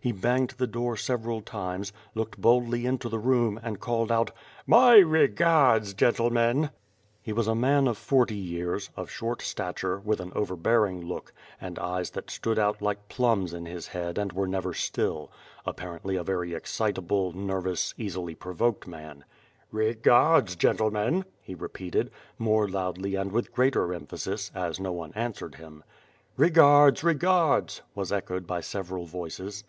He 0.00 0.12
banged 0.12 0.50
the 0.56 0.68
door 0.68 0.96
several 0.96 1.40
times, 1.40 1.92
looked 2.14 2.40
boldly 2.40 2.86
into 2.86 3.08
the 3.08 3.18
room, 3.18 3.58
and 3.64 3.80
called 3.80 4.12
out: 4.12 4.30
"My 4.64 4.98
regards, 4.98 5.92
gentlemen/' 5.92 6.16
20 6.36 6.36
^ITH 6.36 6.36
FIRE 6.36 6.50
AND 6.54 6.64
SWORD. 6.66 6.70
He 7.22 7.32
was 7.32 7.48
a 7.48 7.54
man 7.56 7.88
of 7.88 7.98
forty 7.98 8.36
years, 8.36 8.90
of 8.96 9.10
short 9.10 9.42
stature, 9.42 9.98
with 9.98 10.20
an 10.20 10.30
overbearing 10.36 11.04
look, 11.04 11.32
and 11.60 11.80
eyes 11.80 12.10
that 12.10 12.30
stood 12.30 12.60
out 12.60 12.80
like 12.80 13.08
plums 13.08 13.52
in 13.52 13.66
his 13.66 13.88
head 13.88 14.18
and 14.18 14.32
were 14.32 14.46
never 14.46 14.72
still; 14.72 15.32
apparently 15.66 16.14
a 16.14 16.22
very 16.22 16.54
excitable, 16.54 17.32
ner 17.32 17.60
vous, 17.60 17.92
easily 17.98 18.36
provoked 18.36 18.86
man. 18.86 19.24
"Begards, 19.74 20.54
gentlemen," 20.56 21.24
he 21.42 21.56
repeated, 21.56 22.12
more 22.38 22.68
loudly 22.68 23.16
and 23.16 23.32
with 23.32 23.52
greater 23.52 23.92
emphasis, 23.92 24.52
as 24.54 24.78
no 24.78 24.92
one 24.92 25.12
answered 25.16 25.56
him. 25.56 25.82
"Kegards! 26.38 27.02
Regards!" 27.02 27.82
was 27.96 28.12
echoed 28.12 28.46
by 28.46 28.60
several 28.60 29.04
voices. 29.04 29.64